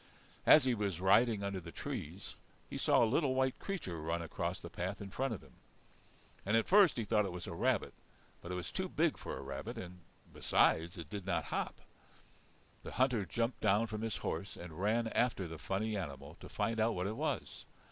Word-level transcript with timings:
As 0.47 0.63
he 0.63 0.73
was 0.73 0.99
riding 0.99 1.43
under 1.43 1.59
the 1.59 1.71
trees 1.71 2.35
he 2.67 2.75
saw 2.75 3.03
a 3.03 3.05
little 3.05 3.35
white 3.35 3.59
creature 3.59 4.01
run 4.01 4.19
across 4.23 4.59
the 4.59 4.67
path 4.67 4.99
in 4.99 5.11
front 5.11 5.31
of 5.31 5.43
him. 5.43 5.53
At 6.43 6.65
first 6.65 6.97
he 6.97 7.05
thought 7.05 7.23
it 7.23 7.31
was 7.31 7.45
a 7.45 7.53
rabbit; 7.53 7.93
but 8.41 8.51
it 8.51 8.55
was 8.55 8.71
too 8.71 8.89
big 8.89 9.15
for 9.15 9.37
a 9.37 9.43
rabbit, 9.43 9.77
and 9.77 9.99
besides, 10.33 10.97
it 10.97 11.07
did 11.11 11.27
not 11.27 11.43
hop. 11.53 11.81
The 12.81 12.93
hunter 12.93 13.25
jumped 13.27 13.61
down 13.61 13.85
from 13.85 14.01
his 14.01 14.17
horse 14.17 14.57
and 14.57 14.79
ran 14.81 15.07
after 15.09 15.47
the 15.47 15.59
funny 15.59 15.95
animal 15.95 16.35
to 16.39 16.49
find 16.49 16.79
out 16.79 16.95
what 16.95 17.05
it 17.05 17.15
was. 17.15 17.65